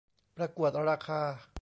[0.37, 1.21] ประกวดราคา